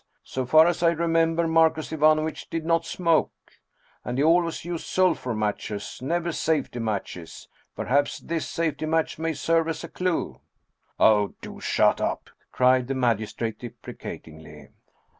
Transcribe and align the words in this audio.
So 0.23 0.47
far 0.47 0.65
as 0.65 0.81
I 0.81 0.93
remember, 0.93 1.47
Marcus 1.47 1.91
Ivanovitch 1.91 2.49
did 2.49 2.65
not 2.65 2.85
smoke. 2.87 3.53
And 4.03 4.17
he 4.17 4.23
always 4.23 4.65
used 4.65 4.87
sulphur 4.87 5.35
matches, 5.35 5.99
never 6.01 6.31
safety 6.31 6.79
matches. 6.79 7.47
Perhaps 7.75 8.17
this 8.21 8.47
safety 8.49 8.87
match 8.87 9.19
may 9.19 9.33
serve 9.33 9.67
as 9.67 9.83
a 9.83 9.87
clew!" 9.87 10.41
160 10.97 11.01
Anton 11.03 11.03
Chekhoff" 11.03 11.09
Oh, 11.29 11.35
do 11.39 11.59
shut 11.61 12.01
up!" 12.01 12.31
cried 12.51 12.87
the 12.87 12.95
magistrate 12.95 13.59
deprecatingly. 13.59 14.69